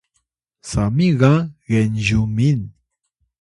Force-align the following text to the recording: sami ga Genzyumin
sami 0.71 1.07
ga 1.19 1.33
Genzyumin 1.69 2.59